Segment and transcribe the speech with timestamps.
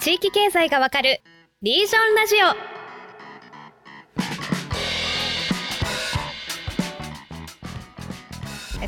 [0.00, 1.20] 地域経済がわかる
[1.60, 2.78] リージョンラジオ。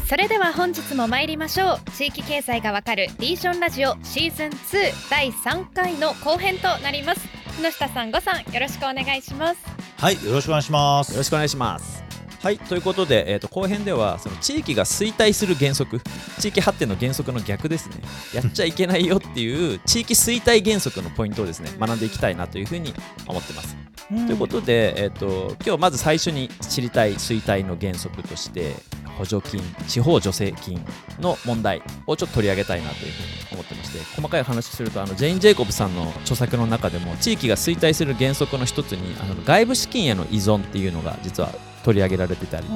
[0.07, 1.91] それでは本日も参りましょう。
[1.97, 7.21] 地域経済がわかるリージョンラジオシーズン2第3回の後編となります。
[7.61, 9.61] 木下さんごさんよろしくお願いします。
[9.99, 11.11] はいよろしくお願いします。
[11.13, 12.10] よろしくお願いします
[12.43, 16.01] はいということで、えーと、後編ではその地域が衰退する原則
[16.39, 17.97] 地域発展の原則の逆ですね
[18.35, 22.95] やっちゃいけないよっていう 地域衰退原則のポイントをですね学んでいきたいなというふうに
[23.27, 23.77] 思ってます。
[24.11, 28.75] うん、ということで、えーと、今日まず最初に知りたい衰退の原則として
[29.19, 30.83] 補助金地方助成金
[31.21, 41.53] の問題をちょっと取り上げたいなというふうに思ってまして細かい話するとあのジェイン・ジェイコブさんの著作の中でも地域が衰退する原則の一つにあの外部資金への依存っていうのが実は
[41.85, 42.67] 取り上げられてたり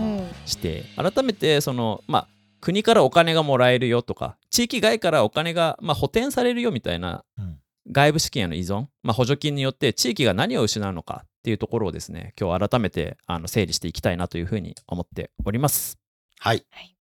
[0.47, 2.29] して、うん、改めてそのまあ
[2.61, 7.25] 国からお金がもらえるよとか地域外からお金が、まあ、補填されるよみたいな、
[7.93, 15.99] 外部資金への依存、まあ、補助金によって地域が何を失うのかっていうところをですね今日改めてあの整理していきたいなというふうに思っております。
[16.39, 16.65] はい、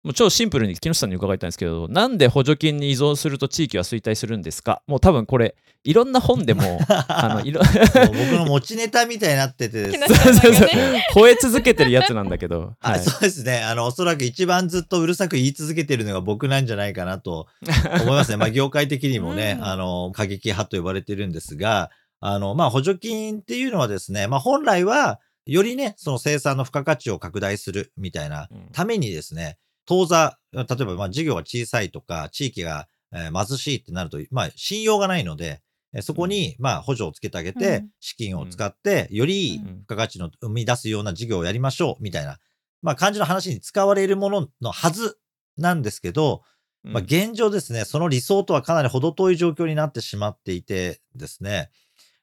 [0.01, 4.81] もう超シンプルに木下さんに伺いたいんですけど、なんで補助金に依存すると地域は衰退するんですか？
[4.87, 7.61] もう多分これ、いろんな本でも、 あのいろ
[8.07, 10.69] 僕の持ちネタみたいになってて、そうそうそう、
[11.15, 12.75] 吠え続けてるやつなんだけど。
[12.79, 13.59] はい、そうですね。
[13.63, 17.47] あの、おそらく一番ずっとうるさく言い続けてるのが僕なんじゃないかなと
[18.01, 18.37] 思いますね。
[18.37, 21.91] まあ、業界的にもね、うん、あの、過激派と呼ばれてるんですが、
[22.21, 29.57] あの、まあ、補助金っていうのはですね、まあ、本来は、よりね、その生産の付加価値を拡大するみたいなためにですね、
[29.89, 35.63] 当座、例えばまあ事業が小さいとか、地域が貧しいってなると、まあ信用がないので、
[36.01, 42.37] そこにまあ補助をつけてあげて、資金を使って、より付加価値の生み出すような事業をやりましょう、みたいな、
[42.83, 45.17] まあ感じの話に使われるもののはず
[45.57, 46.43] なんですけど、
[46.83, 51.71] まあ現状ですね、その理想とはかなり程遠い状況になってしまっていてですね、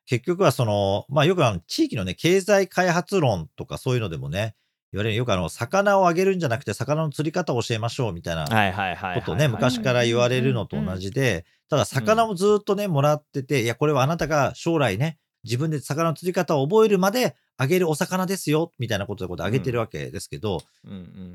[0.04, 4.54] 結局はその、まあよくあの地域のね、経済開発論とかそういうのでもね、
[4.92, 5.16] 言われる。
[5.16, 8.44] よくあの、魚をあげるんじゃなくて、魚の釣り方を教えましょうみたいな
[9.14, 20.60] ことをね、昔から言われるのと同じで、ただ魚もずっとね、もらってて、いや、これはあなたが将来ね、自分で魚の釣り方を覚えるまであげるお魚ですよ、みたいなことであげてるわけですけど、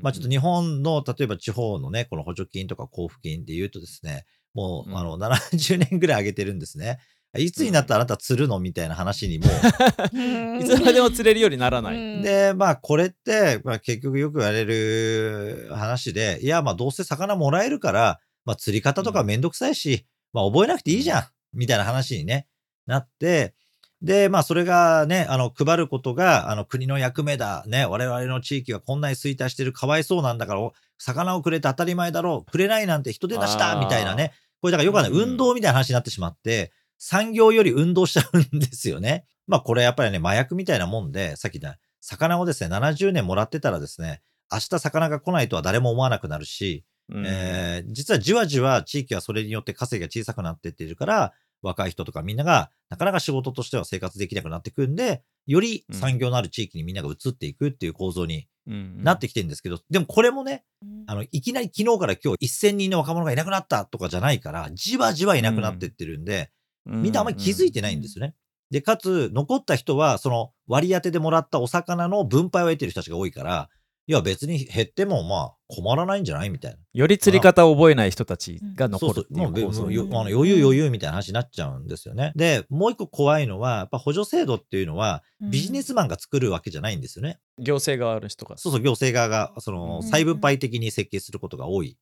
[0.02, 4.24] まあちょっと日本の、例えば地方のね、この補助金とか交付金で言うとですね、
[4.54, 6.98] もう、あの、70年ぐらいあげてるんですね。
[7.38, 8.60] いつになったらあなた釣るの？
[8.60, 9.46] みたいな話にも。
[9.46, 12.22] いつまでも釣れるようにならない。
[12.22, 21.22] で、まあこれって、まあ、結局よく言われる話で、いやまあどうせ魚もらえるから、まあ釣り方とかめんどくさいし、まあ覚えなくていいじゃん、
[21.54, 22.46] みたいな話にね、
[22.86, 23.54] なって、
[24.02, 36.72] で、まあそれがね、あの配ることがあの国の役目だ、ね、我々の地域はこんなに衰退してるかわいそうなんだから、魚をくれて当たり前だろう、くれないなんて人手出したみたいなね、これだからよくある運動みたいな話になってしまって、
[37.04, 39.26] 産業より運動しちゃうんですよね。
[39.48, 60.64] まあこれやっぱりね、麻薬みたいなもんで、さっき言った魚をですね、70年もらってたらですね、明日魚が来ないとは誰も思わなくなるし、うん、えー、実はじわじわ地域はそれによって稼ぎが小さくなってっているから、若い人とかみんながなかなか仕事としては生活できなくなってくんで、より産業のある地域にみんなが移っていくっていう構造になってきてるんですけど、でもこれもね、
[61.08, 66.52] あの、いきなり昨日から今日1000人の若者がいなくなったとかじゃないから、じわじわいなくなってってるんで、
[66.86, 68.34] みんなあんまり気づいてないんですよね。
[68.70, 73.68] で、かつ、残った人は、その割り当てでもらったお魚の分配を得てる人たちが多いから、
[74.08, 76.78] いや別に減ってもまあ困らないんじゃないみたいな。
[76.92, 82.32] より釣り方を覚えない人たちが残るっていう構造、うん、そうそう余裕余裕みたいな話になっちゃうんですよね。
[82.34, 87.38] で、もう一個怖いのは、やっぱ補助制度っていうのはビジネスマンが作るわけじゃないんですよね。
[87.58, 88.58] うん、行政側の人が。
[88.58, 91.96] そうそう、行政側がその再分配的に設計することが多い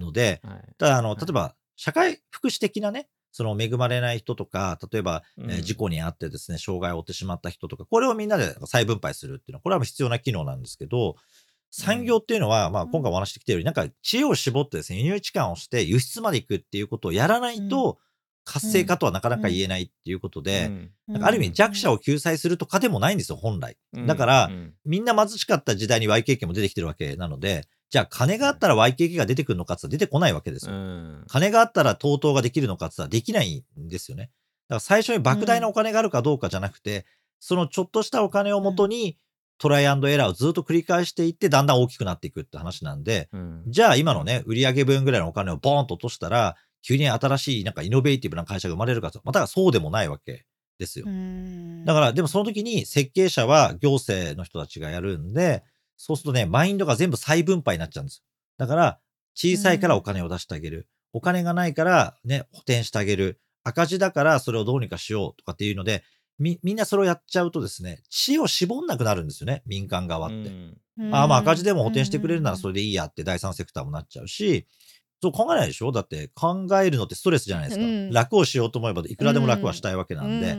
[0.00, 0.42] ので、
[0.78, 11.16] ただあの、例えば社会福祉的なね、その恵まれない人とか、例えば、うん、えー、事故に遭ってですね、障害を負ってしまった人とか、これをみんなで再分配するっていうのは、これは必要な機能なんですけど、
[11.72, 17.98] 産業っていうのは、まあ、今回お話してきたように、なんか知恵を絞ってですね、輸入置換をして輸出まで行くっていうことをやらないと、
[18.44, 20.70] 活性化とはなかなか言えないっていうことで、
[21.08, 23.76] なんかある意味弱者を救済するとかでもないんですよ、本来。
[24.06, 24.50] だから、
[24.84, 27.64] みんな貧しかった時代に YKK も出てきてるわけなので、
[27.94, 30.72] じゃあ金があったら YKK が出てくるのかって出てこないわけですよ。
[31.28, 34.24] 金があったら TOTO ができるのかってできないんですよね。
[34.24, 37.06] だから最初に莫大なお金があるかどうかじゃなくて、
[37.38, 39.16] そのちょっとしたお金をもとに、
[39.58, 50.44] トライアンドエラーをずっと繰り返していって、だんだん大きくなっていくって話なんで、うん、じゃあ今のね、売上分ぐらいのお金をボーンと落としたら、急に新しいなんかイノベーティブな会社が生まれるかと、またそうでもないわけ
[50.80, 51.06] ですよ。
[51.84, 55.62] だから、でもその時に設計者は行政の人たちがやるんで、
[55.96, 58.24] そうするとね、マインドが全部再分配になっちゃうんですよ。
[58.58, 59.00] だから、
[59.34, 60.88] 小さいからお金を出してあげる。
[61.12, 63.40] お金がないからね、補填してあげる。
[63.62, 66.04] 赤字だからそれをどうにかしようとかっていうので、
[66.38, 70.36] み、みんなそれをやっちゃうとですね、知恵を絞んなくなるんですよね、民間側って。
[70.36, 70.76] うん
[71.12, 74.68] ああ、まあ赤字でも補填してくれるならそれでいいやって第三セクターもなっちゃうし、
[75.20, 75.90] そう考えないでしょ？
[75.90, 77.84] だって考えるのってストレスじゃないですか。
[77.84, 80.56] うん楽をしようと思えばいくらでも楽はしたいわけなんで。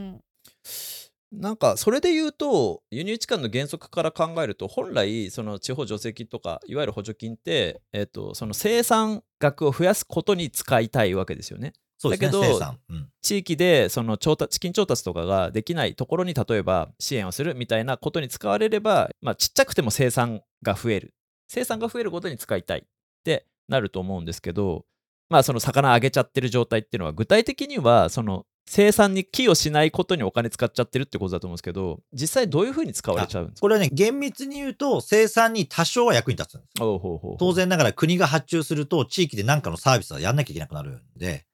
[1.31, 11.73] うんなんかそれで言うと輸入地間の原則から考えると本来その地方助成金とかいわゆる補助金って、えっとその生産額を増やすことに使いたいわけですよね。
[11.97, 12.79] そうですね、だけど生産。
[12.89, 13.09] うん。
[13.21, 21.13] 地域でその調達資金調達とかができないところに例えば支援をするみたいなことに使われれば、まあ、ちっちゃくても生産が増える
[21.47, 22.83] 生産が増えることに使いたいっ
[23.23, 24.85] てなると思うんですけど
[25.29, 33.61] まあその魚あげちゃってる状態っていうのは具体的にはその生産に寄与しないことにお金使っちゃってるってことだと思うんですけど実際どういうふうに使われちゃうんですか？
[33.61, 36.83] これはね、厳密に言うと、生産に多少は役に立つんです。
[36.83, 41.45] おうほうほうほう当然ながら国が発注すると、地域で何かのサービスはやんなきゃいけなくなるんで、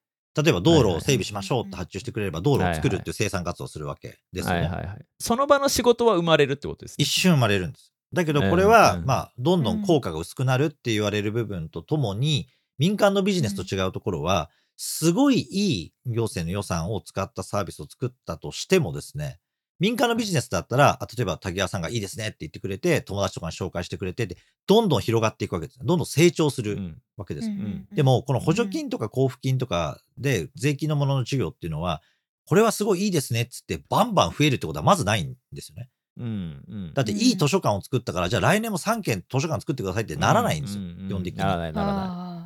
[0.42, 4.62] 例えば道路を整備しましょうって発注してくれれば、道路を作るっていう生産活動をするわけですよね。
[4.62, 7.92] はいはいはいその場の仕事は生まれるってことですね一瞬生まれるんです。
[8.14, 12.48] だけどこれは、うんうんまあ、どんどん効果が薄くなるって言われる部分とともに、
[12.78, 14.50] 民間のビジネスと違うところは、
[14.84, 19.38] すごいいい行政の予算を使ったサービスを作ったとしてもですね、
[19.80, 25.86] 民間のビジネスだったら、あ例えば滝川さんがいいですねって言ってくれて、友達とかに紹介してくれてで、どんどん広がっていくわけですね。
[25.86, 27.02] どんどん成長するうん。
[27.16, 27.50] わけです。
[27.50, 32.02] んでも、この補助金とか交付金とかで税金のものの事業っていうのは、
[32.48, 35.90] これはすごいいいですねっつって、バンバン増えるってことはまずないんですよね。
[36.18, 40.84] うんうんだっていい図書館を作ったから、じゃあ来年も3軒図書館作ってくださいってならないんですよ。
[40.84, 41.40] うう基本的に。
[41.40, 42.41] ならないならない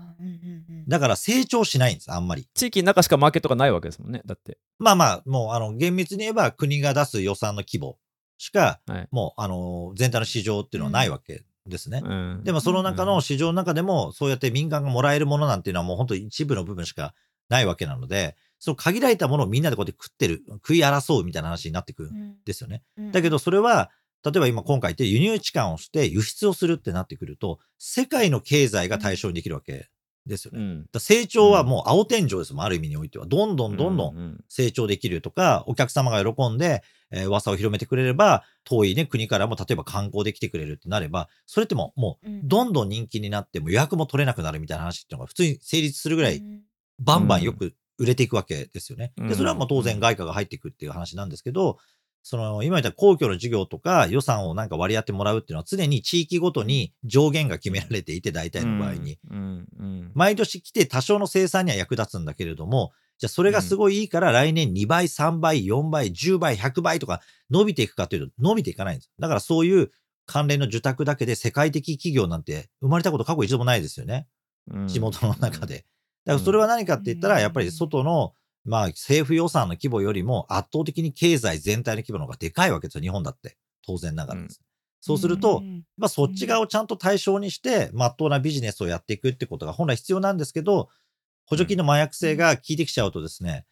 [0.88, 2.48] だから成長しないんです、あんまり。
[2.54, 4.58] 地域の中しかマーケットがないわけですもんねだって。
[4.80, 7.98] まあまあ、もう、あの、厳密に言えば国が出す予算の規模
[8.38, 9.08] しか、はい。
[9.12, 12.02] もう、あの、全体の市場っていうのはないわけですね。
[12.04, 12.42] うん。
[12.44, 17.14] でもその中うんの市場の中でも、そうやって民間がもらえるものなんていうのはもう本当一部の部分しか
[17.50, 22.84] ないわけなので、その限られたものをみんなでこうやって食ってる、食い争うみたいな話になってくるんですよね。
[22.98, 23.12] うん。
[23.12, 23.92] だけどそれは、
[24.24, 29.88] 例えば今今回言って輸入置換をして輸出をするってなってくると、世界の経済が対象にできるわけ
[30.26, 30.60] ですよね。
[30.60, 30.86] うん。
[30.92, 33.26] ら成長はもう青天井ですもん、ある意味においては。
[33.26, 42.48] どんどんどんどんん成長できるとか、お客様が喜んで、えー噂を広めてくれれば、遠いね、国からも例えば観光で来てくれるってなれば、それってもう、もう、うん。
[42.48, 46.62] どんどん人気になって、もう予約も取れなくなるみたいな話っていうのが普通に成立するぐらい、うん。
[47.00, 49.14] バンバンよく売れていくわけですよね。
[49.18, 49.28] うん。
[49.28, 51.78] で、それはもう当然外貨が入っていくっていう話なんですけど、
[52.28, 59.20] その、今言った公共の事業とか予算をなんか割り当てもらうっていうのは常に地域ごとに上限が決められていて、大体の場合に。
[59.30, 69.12] うんうん毎年来て多少の生産には役立つんだけれども、じゃあそれがすごいいいから来年2倍、3倍、4倍、10倍、100倍とか伸びていくかというと伸びていかないんです。
[69.20, 69.92] だからそういう
[70.26, 74.26] 関連の受託だけで世界的企業なんて生まれたこと過去一度もないですよね。
[74.72, 75.86] うん地元の中で。
[76.26, 78.34] だからそれは何かって言ったら、うんやっぱり外の、
[78.66, 83.58] まあ政府予算の規模よりも圧倒的に経済全体の規模の方がでかいわけですよ、日本だって。
[83.86, 84.62] 当然ながらです。
[85.00, 90.90] そうすると、んまあ、そっち側をちゃんと対象にして、まっとうなビジネスをやっていくってことが本来必要なんですけど、
[91.46, 93.66] 補助金の麻薬性が効いてきちゃうとですね、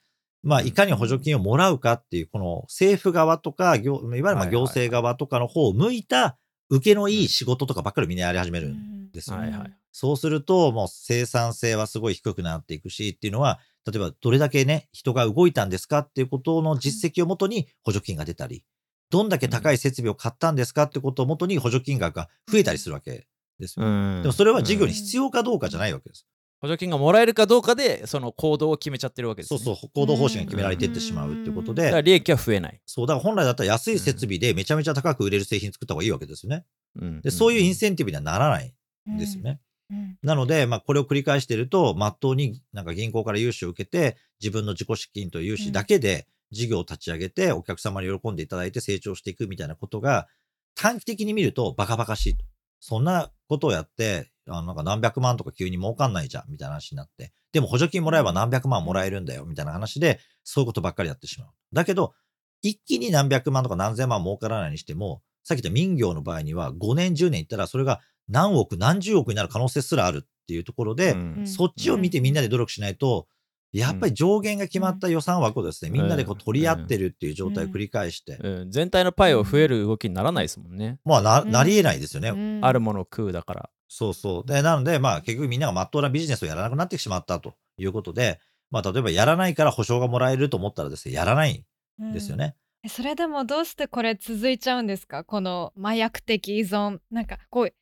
[0.43, 6.37] まあ、いかに補助金をもらうかっていう、この政府側とか、行いわゆるま行政側とかの方を向いた、
[6.69, 9.37] 受けのいい仕事とかばっかりみんなやり始めるんですよ。
[9.37, 9.73] はいはい。
[9.91, 18.63] そうすると、もう生産性はすごい低くなっていくし、っていうのは、例えばどれだけね、人が動いたんですかっていうことの実績をもとに補助金が出たり、
[19.09, 23.27] どんだけ高い設備を買ったんですかってことをもとに補助金額が増えたりするわけ
[23.59, 23.85] ですよ。
[23.85, 26.25] うんでもそれは事業に必要かどうかじゃないわけです。
[26.63, 36.63] 補助金がもらえるかどうかでその行動を決めちゃってるわけですねそうそう、行動方針が決められていってしまうっていうことで、だから利益は増えない、そう、だから本来だったら安い設備でめちゃめちゃ高く売れる製品作った方がいいわけですよね。
[37.01, 38.73] うんで、そういうインセンティブにはならない
[39.11, 39.59] んですよね。
[39.93, 50.27] うんなので、まあ、これを繰り返していると、まっとうになんか銀行から融資を受けて、自分の自己資金と融資だけで事業を立ち上げて、お客様に喜んでいただいて成長していくみたいなことが、
[50.75, 52.45] 短期的に見るとバカバカしいと。
[52.79, 57.33] そんなことをやって、あのなんか何百万とか急に儲かんないじゃん、みたいな話になって。
[57.51, 61.49] でも補助金もらえば何百万もらえるんだよ、みたいな話で、そういうことばっかりやってしまう。
[61.73, 62.13] だけど、
[62.61, 71.47] 一気に何百万とか何千万儲からないにしても、さっき言った民業の場合には5年、10年いったらそれが何億、何十億になる可能性すらあるっていうところで、うん。
[71.47, 73.27] そっちを見てみんなで努力しないと、
[73.71, 81.51] やっぱり上限が決まった予算枠をですね、みんなでこう取り合ってるっていう状態を繰り返して、うん全体のパイを増える動きにならないですもんね、まあな、うん。
[81.51, 82.29] なり得ないですよね。
[82.29, 82.59] うん。
[82.63, 83.69] あるものを食うだから。
[83.87, 84.47] そうそう。
[84.47, 88.39] で、なので、まあ結局みんなが真っ当なビジネスをやらなくなってしまったということで、
[88.69, 91.65] まあ例えばやらないから保証がもらえると思ったらですね、やらない
[91.99, 92.11] ん。
[92.13, 92.55] ですよね。
[92.83, 95.23] えそれでもどうしてこれ続いちゃうんですか？
[95.23, 96.99] この麻薬的依存。
[97.09, 97.73] なんかこう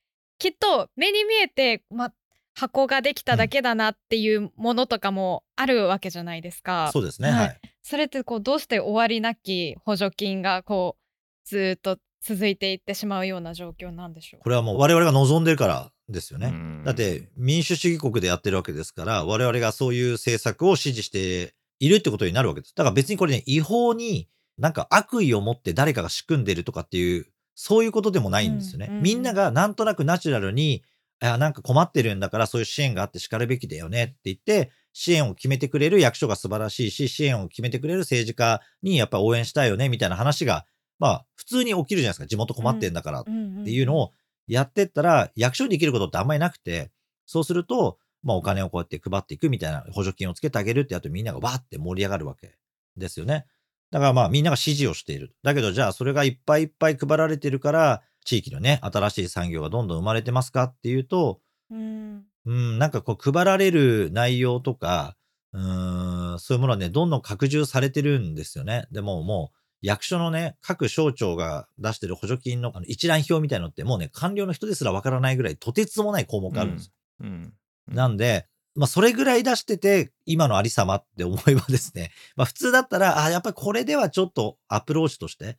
[0.41, 2.11] きっと目に見えて、ま、
[2.55, 6.89] 箱ができただけだなっていうものとかもあるわけじゃないですか。
[6.91, 7.29] そうですね。
[7.29, 7.59] はいはい。
[7.83, 14.41] それってこうどうして終わりなき補助金がこうずーっと続いていってしまうような状況なんでしょう？
[14.41, 16.47] これはもう我々が望んでるからですよね。
[16.47, 22.73] うんだって民主主義国でやってるわけですから、我々がそういう政策を支持しているってことになるわけです。
[22.75, 28.87] だから別にこれね、違法になんか悪意を持って誰かが仕組んでるとかっていう、そういうことでもないんですよね。
[28.87, 30.83] うんうんうんみんながなんとなくナチュラルに、
[31.19, 40.65] あなんか困ってるんだからそういう支援があって叱るべきだよねって言って、支援を決めてくれる役所が素晴らしいし、支援を決めてくれる政治家にやっぱ応援したいよねみたいな話が、
[40.99, 42.27] まあ普通に起きるじゃないですか。
[42.27, 44.11] 地元困ってんだからっていうのを
[44.47, 46.91] やってったら、役所にできることってあんまりなくて、
[47.25, 52.55] そうすると、まあお金をこうやって配っていくみたいな補助金をつけてあげるってやとみんながわーって盛り上がるわけ
[52.97, 53.45] ですよね。
[53.91, 55.35] だからまあみんなが支持をしている。
[55.43, 60.63] だけどじゃあそれがいっぱいいっぱい配られてるから、地域のね、新しい産業がどんどん生まれてますか？
[60.63, 65.15] っていうと、うんうん、なんかこう配られる内容とか、
[65.53, 68.85] うーん、そういうものはね、どんどん拡充されてるんですよね。
[68.91, 76.91] でももう、役所のね、各省庁が出してる補助金のあの一覧表みたいのって、もうね、官僚の人ですらわからないぐらい、とてつもない項目あるんですよ。
[77.21, 77.53] うん
[77.87, 85.57] なんで、まあ、それぐらい出してて、今のありさまって思えばですね、 まあ、普通だったら、あ、やっぱりこれではちょっとアプローチとして、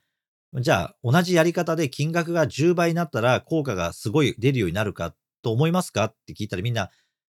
[0.54, 6.90] じゃあ、同じやり方で金額が10倍になったら、効果がすごい出るようになるかと思いますかって聞いたらみんな、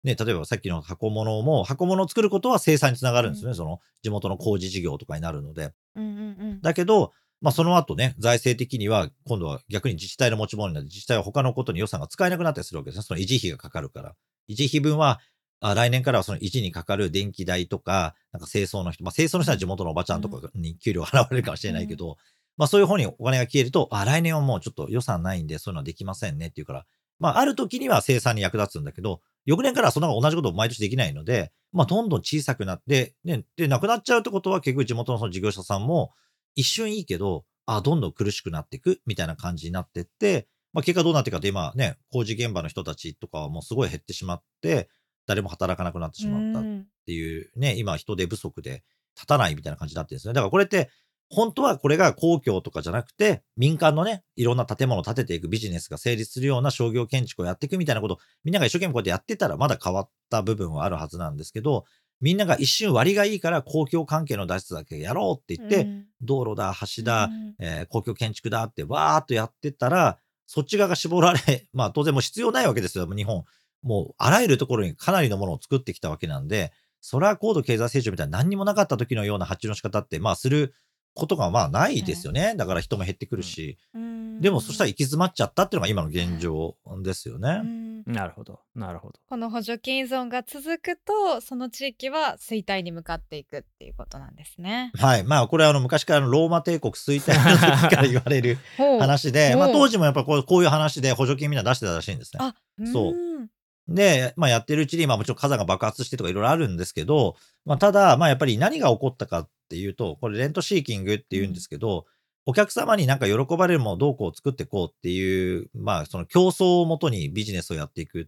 [0.03, 3.55] ね、例えばさっきの箱物も、箱物を作ることは生産につながるんですよね。
[3.55, 5.73] その地元の工事事業とかになるので。
[5.95, 7.13] うんうんうんだけど、
[7.43, 13.03] まあ、その後ね、財政的には、今度は逆に自治体の持ち物になって、自治体は他のことに予算が使えなくなったりするわけですね。
[13.03, 14.15] その維持費がかかるから。
[14.47, 15.19] 維持費分は、
[15.65, 22.17] あ来年からはその維持にかかる電気代とか、なんか清掃の人、まあ、清掃の人は地元のおばちゃんとかに給料払われるかもしれないけど、
[22.57, 26.85] まあそういう方にお金が消えると、あ、来年はもうちょっと予算ないんで、そういうのはできませんねっていうから、
[27.17, 36.11] まあある時には生産に役立つんだけど、翌年からはそんな同じことを毎年できないので、まあどんどん小さくなって、ね、で、なくなっちゃうってことは結局地元のその事業者さんも、
[36.55, 44.89] 一瞬いいけど、あ、どんどん苦しくなっていくみたいな感じになってって、まあ結果どうなっていくかって今ね、工事現場の人たちとかはもうすごい減ってしまって、
[45.25, 48.83] 誰も働かなくなってしまったっうんていうね、今人手不足で
[49.15, 50.33] 立たないみたいな感じになってるんですね。
[50.33, 50.89] だからこれって、
[51.29, 61.85] 本当はこれが公共とかじゃなくて、民間のね、いろんな建物を建てていくビジネスが成立するような商業建築をやっていくみたいなこと、みんなが一生懸命こうやってやってたらまだ変わった部分はあるはずなんですけど、
[62.21, 73.43] みんなが一瞬割がいいから公共関係の脱出だけやろうって言って、うん道路だ、橋だ、うんえー公共建築だってわーっとやってったら、そっち側が絞られ、 まあ当然もう必要ないわけですよ、日本。
[73.83, 76.71] もうあらゆるところにかなりのものを作ってきたわけなんで、
[77.01, 80.73] それは高度経済成長みたいな何にもなかった時のような発注の仕方って、まあする
[81.13, 82.55] ことがまあないですよね。
[82.57, 83.77] だから人も減ってくるし。
[83.93, 87.59] うんでもそしたら行き詰まっちゃったっていうのが今の現状ですようね。
[87.61, 89.19] んなるほど、なるほど。
[89.29, 94.91] この補助金依存が続くとその地域は衰退に向かっていくっていうことなんですね。
[94.95, 95.23] はい。
[95.23, 98.57] まあこれはあの昔からのローマ帝国衰退の時から言われる
[98.99, 102.39] 話で、まあ当時もやっぱこうこういう話で補助金みんな出してたらしいんですね。
[102.41, 102.55] あ
[102.91, 103.47] そうん
[103.87, 107.35] で、まあやってるうちに、まあもちろん火山が爆発してとかいろいろあるんですけど、
[107.65, 112.05] まあただ、まあやっぱり何が起こったかっていうと、これレントシーキングって言うんですけど、
[112.45, 118.25] お客様になんか喜ばれるものをどうこう作っていこうっていう、まあその競争をもとにビジネスをやっていくっ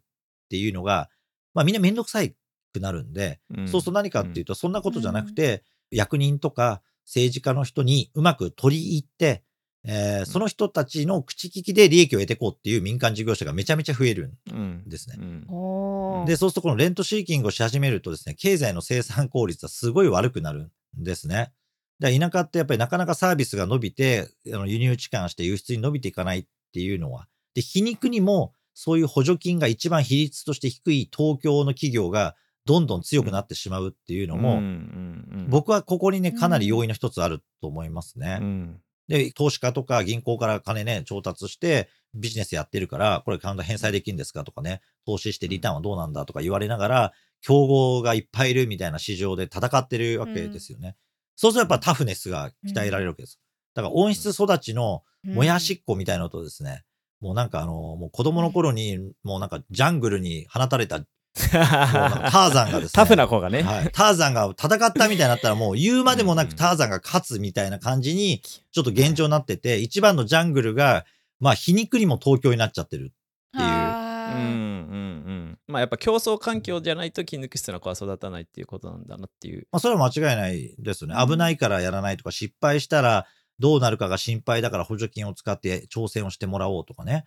[0.50, 1.10] ていうのが、
[1.54, 2.36] まあみんなめんどくさい
[2.74, 9.44] くなるんで、うんそうすると何かっていうと、そんなことじゃなくて、役人とか政治家の人にうまく取り入って、
[9.88, 15.15] えーその人たちの口利きで利益を得ていこうっていう民間事業者がめちゃめちゃ増えるうんんですね。
[15.20, 21.51] うんほうで、そうするとこのレントシーキングをし始めるとですね、経済の生産効率はすごい悪くなるんですね。
[22.00, 27.27] だから田舎ってやっぱりなかなかサービスが伸びて、あの輸入置換して輸出に伸びていかないっていうのは。
[27.54, 38.39] で、皮肉にもそういう補助金が一番比率として低い東京の企業がどんどん強くなってしまうっていうのも、うんうんうん僕はここにね、かなり要因の一つあると思いますね。
[38.42, 50.96] うんで、投資家とか銀行から金ね、調達してビジネスやってるから、これちゃんと返済できるんですかとかね、投資してリターンはどうなんだとか言われながら、競合がいっぱいいるみたいな市場で戦ってるわけですよね。
[51.36, 53.40] そうするとやっぱタフネスが鍛えられるわけです。
[53.76, 56.84] だから温室育ちのもやしっこみたいなのとですね、
[57.20, 61.02] もうなんかあの、もう子供の頃に、もうなんかジャングルに放たれた、
[61.36, 63.62] ターザンがですね、タフな子がね。
[63.62, 71.06] はい、ターザンが戦ったみたいになったらもう言うまでもなくターザンが勝つみたいな感じにちょっと現状になってて、一番のジャングルが、
[71.39, 73.12] まあ皮肉にも東京になっちゃってる。
[73.56, 74.96] っていううんうん
[75.27, 75.60] うん。
[75.68, 79.68] まあやっぱ競争環境じゃないと筋肉質な子は育たないっていうことなんだなっていう。
[79.72, 81.15] まあそれは間違いないですよね。
[81.18, 83.25] うん危ないからやらないとか、失敗したら
[83.60, 87.25] どうなるかが心配だから補助金を使って挑戦をしてもらおうとかね。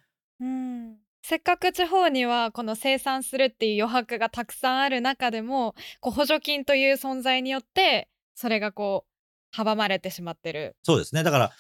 [1.22, 9.08] せっかく地方にはこの生産するっていう余白がたくさんある中でもこう補助金という存在によってそれがこう
[9.54, 10.76] 阻まれてしまってる。
[10.82, 11.22] そうですね。
[11.22, 11.52] だから、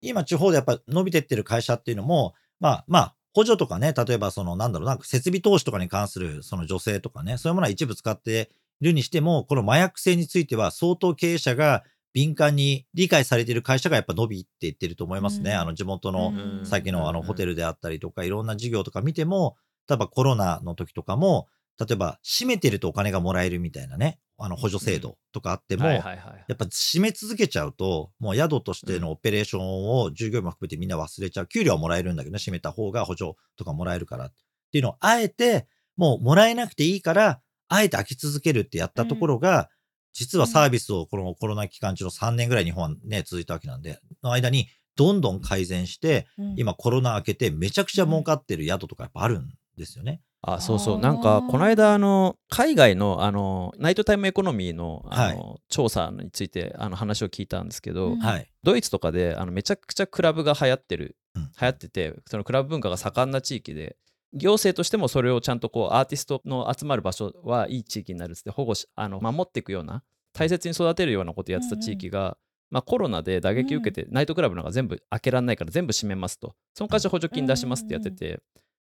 [0.00, 8.50] 今地方でやっぱ伸びてってる会社っていうのも、まあまあ、補助とかね、例えばそのなんだろうな、設備投資とかに関するその助成とかね、そういうものは一部使って
[8.80, 11.84] いるにしても、この麻薬性については相当経営者が
[12.14, 15.52] 敏感に理解されている会社がやっぱ伸びていってると思いますね。
[15.52, 15.58] うん。
[15.58, 16.66] あの地元のうん。
[16.66, 19.56] さっきのあのホテルルであったりとか、いろんな事業とか見ても、
[19.88, 21.48] 例えばコロナの時とかも、
[21.78, 31.46] 例えば閉めてるとお金がもらえるみたいなね、あの補助制度とかあっても、やっぱ閉め続けちゃうと、もう宿としてのオペレーションを従業員も含めてみんな忘れちゃう。
[31.46, 34.32] 給料はもらえるんだけどね、閉めた方が補助とかもらえるからっ
[34.72, 39.68] ていうのを、あえて、もうもらえなくていいから、あえて開き続けるってやったところが、
[40.12, 46.54] 実はサービスをこのコロナ期間中の3年ぐらい日本はね、続いたわけなんで、の間にどんどん改善して、うん。
[46.56, 50.20] 今コロナ明けてめちゃくちゃ儲かってる宿とかやっぱあるんですよね。
[50.42, 50.98] あそうそう。
[50.98, 58.16] なんかこの間あの海外のあのナイトタイムエコノミーのあの、調査についてあの話を聞いたんですけど。
[58.64, 61.42] ドイツとかであのめちゃくちゃクラブが流行ってる、うん。
[61.42, 63.96] 流行っててそのクラブ文化が盛んな地域で
[64.34, 72.36] 行政としてもそれをちゃんとこうアーティストの集まる場所はいい地域になるっつって保護しあの守っていくような大切に育てるようなことやってた地域が、
[72.70, 76.54] まあ、コロナで打撃受けて、ナイトクラブなんか全部開けられないから全部閉めますと。
[76.74, 78.40] その会社補助金出しますってやってて、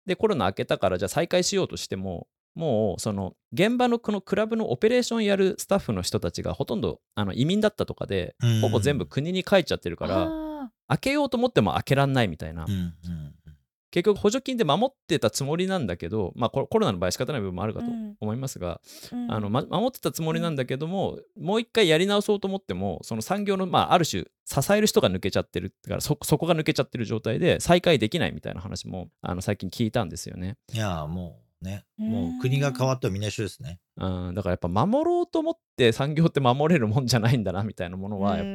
[0.05, 8.61] でコロナ明けたからじゃあ再開しようとしてももうその現場のこのクラブのオペレーションやるスタッフの人たちがほとんどあの移民だったとかでうん。
[8.61, 12.93] ほぼ全部国に帰っちゃってるから、あ開けようと思っても開けらんないみたいな、うんうん
[13.91, 18.15] 結局補助金で守ってたつもりなんだけど、まあ、コロナの場合仕方ない部分もあるかとうん。
[18.19, 19.31] 思いますが、ーうん。
[19.31, 30.57] あのま、守ってたつもりなんだけども、もう一回やり直そうと思ってもその産業の、まあ、ある種支える人が抜けちゃってるだからそそこが抜けちゃってる状態で再開できないみたいな話もあの最近聞いたんですよね。
[30.73, 32.09] いやーもうね、うん。
[32.09, 33.79] もう国が変わってもみんな一緒ですね。
[33.97, 38.45] うん、だからやっぱ守ろうと思って産業って守れるもんじゃないんだなみたいなものは、やっぱ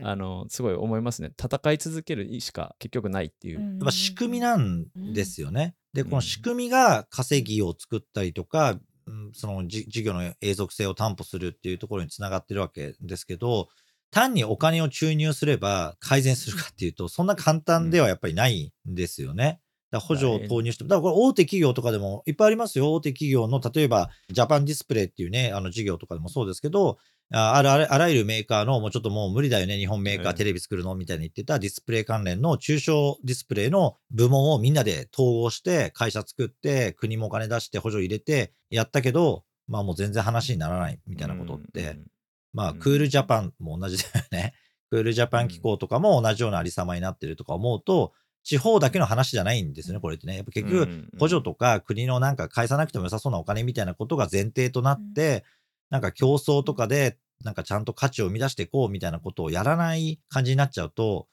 [0.00, 3.60] うんあのすごい思いますね戦い続けるしか結局ないっていう。
[3.60, 5.74] うんやっぱ仕組みなんですよね。
[5.92, 13.68] で、この仕組みが稼ぎを作ったりとか、うんそのじ事業の永続性を担保するっていうところにつながってるわけですけど、
[14.10, 19.60] 単にお金を注入すれば改善するかっていうと、そんな簡単ではやっぱりないんですよね。
[19.90, 22.92] だから補助を投入しても、だからこれ大手企業とかでもいっぱいありますよ。
[22.92, 26.98] 大手企業の、例えばジャパンディスプレイっていうね、あの事業とかでもそうですけど、
[27.32, 30.94] ああるあらあらゆるメーカーの、もうちょっともう無理だよね、日本メーカうんーテレビ作るの？
[30.94, 40.98] みたいに言ってたディスプレイ関連の中小ディスプレイの部門をみんなで統合して、会社作って、国もお金出して補助入れてやったけど、まあもう全然話にならない。
[41.06, 42.06] みたいなことって、うん
[42.52, 42.78] まあうん。
[42.80, 44.54] クールジャパンも同じだよね。
[44.90, 48.12] クールジャパン機構とかも同じようなありさまになってるとか思うと、
[48.42, 50.34] 地方だけの話じゃないんですよね、これってね。
[50.34, 55.44] やっぱ結局、補助とか国のなんか返さなくても良さそうなお金みたいなことが前提となって、
[55.90, 61.26] なんか競争とかで、なんかちゃんと価値を生み出していこうみたいなことをやらない感じになっちゃうと、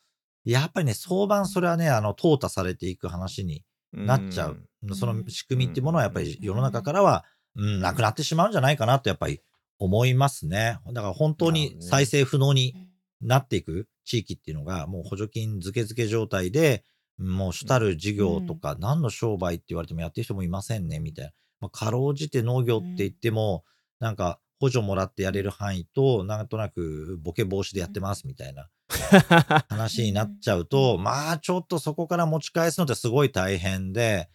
[0.46, 4.64] やっぱりね、相場それはね、あの、淘汰されていく話になっちゃう。
[4.96, 9.42] その仕組みっていうものはやっぱり世の中からは、うん、なくなってしまうんじゃないかなとやっぱり
[9.80, 10.80] 思いますね。
[10.94, 12.76] だから本当に再生不能に
[13.22, 16.84] なっていく地域っていうのが、もう補助金付け付け状態で、
[17.18, 21.32] もう主たる事業とか、何の商売って言われてもやってる人もいませんね、みたいな。
[21.60, 23.64] まあ、かろうじて農業って言っても、
[24.00, 28.70] なんか補助もらってやれる範囲と、なんとなくボケ防止でやってますみたいな
[29.70, 34.30] 話になっちゃうと、まあちょっとそこから持ち返すのってすごい大変で、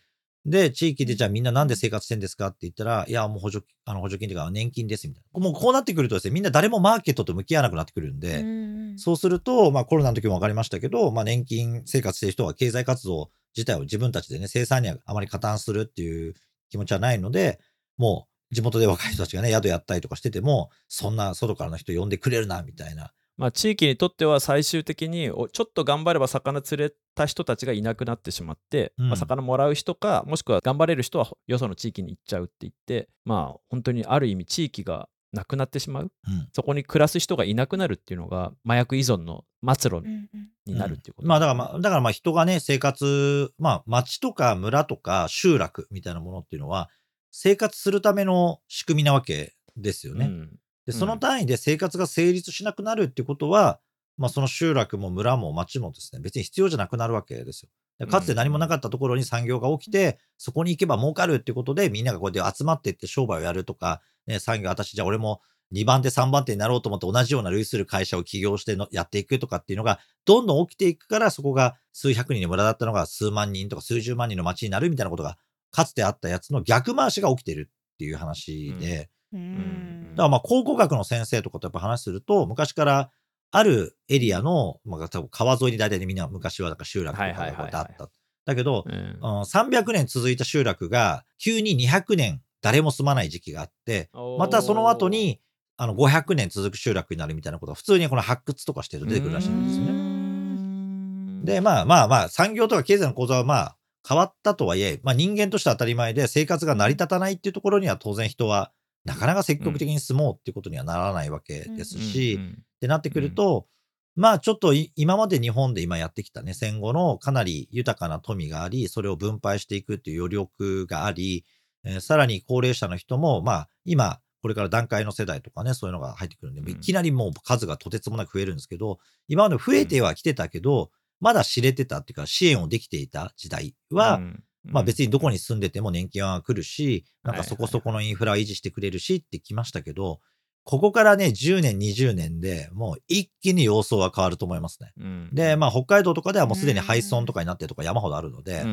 [0.45, 5.41] で、地域でじゃあみんななんで生活してんですかって言ったら、いや、もう補助、あの補助金というか年金ですみたいな。
[5.41, 16.35] もうこうなってくるとですね、みんな誰もマーケットと向き合わなくなってくるんで、うんそうすると、まあコロナの時も分かりましたけど、まあ年金生活してる人は経済活動自体を自分たちでね、生産にはあまり加担するっていう
[16.71, 17.61] 気持ちはないので、
[17.97, 23.13] もう地元で若い人たちがね、宿やったりとかしてても、そんな外からの人呼んでくれるな、みたいな。
[23.39, 29.09] まあ、地域にとっては最終的におちょっと頑張れば魚釣れた人たちがいなくなってしまって、うん。
[29.09, 36.13] まあ、魚もらう人かもしくは頑張れる人はよその地域に行っちゃうって言ってまあ本当にある意味地域がなくなってしまう。
[36.29, 36.49] うん。
[36.53, 46.89] そこに暮らす人がいなくなるっていうのが麻薬依存の末路うんうんになるっていうこと、まあだからまあ、だからまあ人がね、生活、まあ町とか村とか集落みたいなものっていうのは、
[47.33, 50.27] 生活するための仕組みなわけですよね。
[50.27, 50.47] うん
[50.85, 53.81] で、うんその単位で生活が成立しなくなるってことは、
[54.19, 57.71] まあその集落も村も町もですね、別に必要じゃなくなるわけですよ。
[57.99, 65.41] でかつて何もなかったところに産業が起きて、そこに行けば儲かるってことで、みんながこうやって集まっていって商売をやるとか、ね、産業、私じゃあ俺も
[65.73, 75.39] 2番手、3番手になろうと思って同じような類する会社を起業してのやっていくとかっていうのが、どんどん起きていくから、そこが数百人の村だったのが数万人とか数十万人の町になるみたいなことが
[75.73, 80.11] かつてあったやつの逆回しが起きてるっていう話で、うん。
[80.11, 83.11] だからまあ考古学の先生とかとやっぱ話すると、昔から
[83.51, 88.11] あるエリアの、まあ、多分川沿いに大体ねみんな昔はだから集落とかがこうやってあった。
[88.45, 88.95] だけど、うん。
[88.95, 95.41] うん300年続いた集落が急に200年誰も住まない時期があって、またその後に
[95.77, 99.93] あの500年続く集落になるみたいなことが普通にこの発掘とかしてると出てくるらしいんですよね。
[99.93, 103.77] ねで、まあまあまあ、産業とか経済の構造はまあ
[104.09, 108.73] 変わったとはいえ、まあ人間としては当たり前で生活が成り立たないっていうところには当然人は
[109.05, 113.67] なかなか積極的に住もうっていうことにはならないわけですし、ってなってくると、
[114.15, 121.45] まあちょっとい今まで日本で今やってきたね、戦後のかなり豊かな富があり、それを分配していくっていう余力があり、
[121.85, 126.69] えーさらに高齢者の人も、まあ今、これから段階の世代とかね、そういうのが入ってくるんで、うん。
[126.69, 130.91] いきなりもう数がとてつもなく増えるんですけど、今まで増えてはきてたけど、
[131.23, 134.21] まだ知れてたっていうか支援をできていた時代は、
[134.65, 140.19] まあ別にどこに住んでても年金は来るし、なんかそこそこのインフラを維持してくれるしってきましたけど、
[140.65, 144.93] ここからね、10年、20年でもう一気に様相は変わると思いますね。
[144.97, 148.65] にで、まあ北海道とかではもうすでに廃村とかになってるとか山ほどあるので、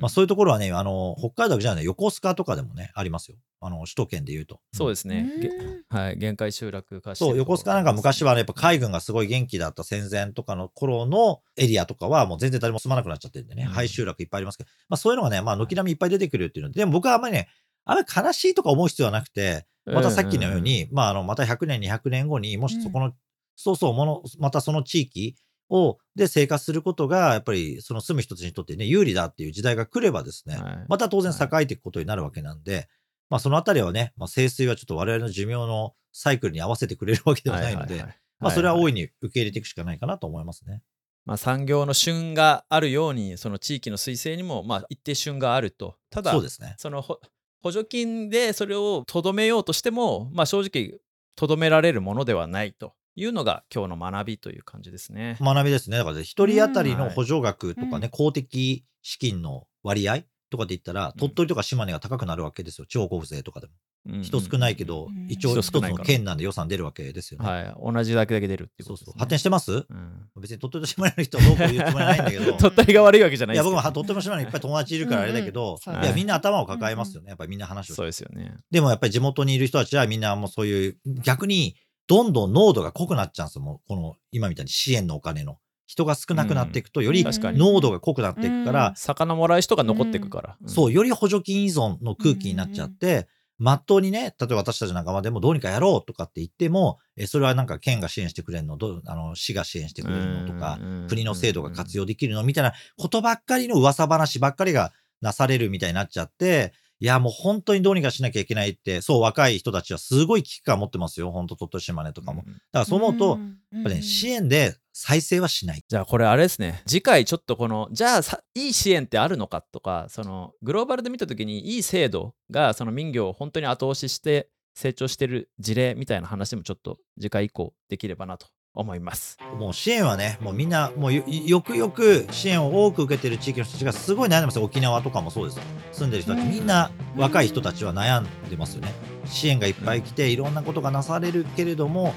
[0.00, 3.36] まあそういうところはね、あの、北海道じゃない横須賀とかでもね、ありますよ。
[3.60, 4.60] あの、首都圏で言うと。
[4.72, 5.26] そうですね。
[5.40, 17.48] げうんはい、限界集落化してそう、る横須賀なんか昔はね、やっぱ海軍がすごい元気だった戦前とかの頃のエリアとかはもう全然誰も住まなくなっちゃってるんでね、うん廃集落いっぱいありますけど、まあそういうのがね、まあ軒並みいっぱい出てくるっていうので、でも僕はあんまりね、
[17.84, 23.12] あんまり悲しいとか思う必要はなくて、またさっきのように、まああの、また100年、200年後に、もしそこの、
[23.56, 25.36] そうそう、もの、またその地域
[25.68, 32.88] を、で生活することが、やっぱりその住む人たちにとってね、有利だっていう時代が来ればですね、はいまた当然栄えていくことになるわけなんで、
[33.30, 38.04] まあそのあたりはね、まあ清水はちょっと我々の寿命のサイクルに合わせてくれるわけではないので、
[38.40, 38.90] まあそれは大い。
[38.90, 40.82] いに受け入れていくしかないかなと思いますね。
[41.26, 45.96] まあ、産業の旬があるように、その地域の水性にも、まあ、一定旬があると。
[46.10, 46.74] ただ、そうですね。
[46.76, 47.18] そのほ
[47.64, 51.00] 補助金でそれをとどめようとしても、まあ、正直
[51.34, 55.38] とどめられるものではないというのが今日の学びという感じですね。
[55.40, 55.96] 学びですね。
[55.96, 60.24] だから一人当たりうんの補助額とかね、公的資金の割合
[60.54, 62.86] とかで言ったら、うん鳥取とか島根が高くなるわけですよ。
[62.86, 63.72] 地方交付税とかでも。
[64.06, 67.48] うん人少ないけど、うん一応一つの県なんで予算出るわけですよね。
[67.48, 68.98] はい、同じだけだけ出るっていうことね。
[68.98, 69.18] そうそう。
[69.18, 69.72] 発展してます？
[69.72, 72.52] うん別に鳥取と島根の人はどうこう言うつもりはないんだけど。
[72.58, 77.28] 鳥取が悪いわけじゃないいや、ですけど僕もは鳥取も島根にいっぱい 友達いるからあれだけど、うんうんいや、みんな頭を抱えますよね。
[77.28, 78.56] やっぱりみんな話をそうですよね。
[78.70, 83.62] でもやっぱり地元にいる人たちはみんなもうそういう、逆にどんどん濃度が濃くなっちゃうんですよ。
[83.62, 85.58] もうこの今みたいに支援のお金の。
[85.86, 90.56] 人が少なくなっていくと、より濃度が濃くなっていくから、魚もらう人が残っていくから。
[90.66, 111.30] そう、より補助金依存の空気になっちゃって、まっとうにね、例えば私たち仲間でもどうにかやろうとかって言っても、えそれはなんか県が支援してくれるの、どうあの市が支援してくれるのとか、国の制度が活用できるのみたいなことばっかりの噂話ばっかりがなされるみたいになっちゃって、いや、もう本当にどうにかしなきゃいけないって、そう、若い人たちはすごい危機感持ってますよ。
[111.30, 112.44] 本当鳥取島根とかも。
[112.44, 113.38] だからそう思うと、
[113.72, 115.82] やっぱね、支援で再生はしない。
[115.86, 129.38] じゃあこれあれですね次回ちょっとこのじゃあさいい支援ってあるのかとかそのグローバルで見た時にいい制度がその民業を本当に後押しして成長してる事例みたいな話もちょっと次回以降できればなと思います。
[129.58, 134.64] もう支援はね、もうみんな、もうよよくよく支援を多く受けてる地域の人たちがすごい悩んでますよ。
[134.64, 135.60] 沖縄とかもそうです。
[135.92, 138.92] 住んでる人たち、うんみんな若い人たちは悩んでますよね。
[139.26, 142.14] 支援がいっぱい来て、いろんなことがなされるけれども、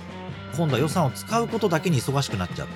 [0.56, 2.74] 今度は予算を使うことだけに忙しくなっちゃって、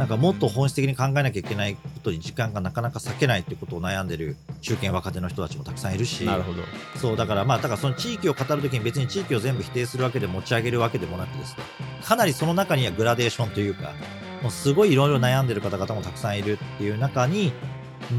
[0.00, 6.62] なんかもっと本質的に考えなきゃいけないことに時間がなかなか割けないってことを悩んでる中堅若手の人たちもたくさんいるし、なるほど。
[6.96, 11.64] そう、だからまあ、だからその地域を語るときに別に地域を全部否定するわけで持ち上げるわけでもなくですね、
[12.02, 13.92] かなりその中にはグラデーションというか、
[14.40, 17.52] もうすごいいろいろ悩んでる方々もたくさんいるっていう中に、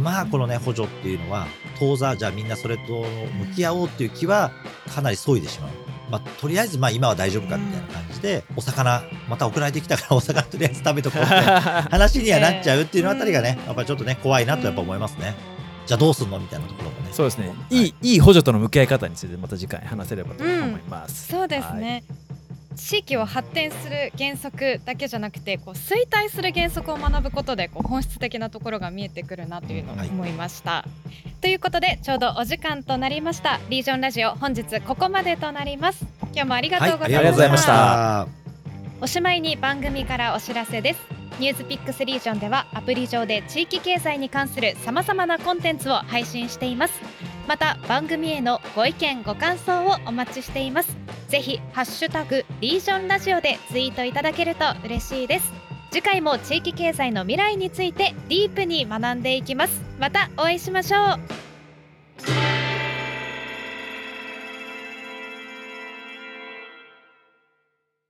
[0.03, 1.47] まあこのね、補助っていうのは、
[1.79, 3.03] 当座、じゃあみんなそれと
[3.47, 4.51] 向き合おうっていう気は
[4.93, 5.71] かなり削いでしまう。
[6.11, 15.35] まあ、とりあえずまあ今は大丈夫かみたいな感じで、お魚、また送られてきたからお魚とりあえず食べとこうみたいな 話にはなっちゃうっていうのあたりがね、やっぱりちょっとね、怖いなとやっぱ思いますね。
[15.87, 17.09] じゃあどうすんのみたいなところもね。
[17.11, 17.53] そうですね。
[17.69, 21.27] いい、いい補助との向き合い方についてまた次回話せればと思います。
[21.27, 22.03] そうですね、
[22.75, 30.85] 地域を発展する原則だけじゃなくてこう衰退する原則を学ぶことでこう本質的なところが見えてくるなというのをはい思いました。
[31.41, 36.05] ということでちょうどお時間となりましたリージョンラジオ本日ここまでとなります。
[36.33, 37.17] 今日もありがとうございました。
[37.17, 38.41] ありがとうございましたた。
[39.01, 40.99] おしまいに番組からお知らせです
[41.39, 46.93] ニュースピックスリージョンではアプリ上で地域経済に関するさまざまなコンテンツを配信しています
[47.47, 51.00] また番組へのご意見ご感想をお待ちしています
[51.31, 55.53] ぜひハッシュタグリージョンラジオでツイートいただけると嬉しいです。
[55.89, 59.81] 次回も地域経済の未来についてディープに学んでいきます。
[59.97, 61.50] またお会いしましょう。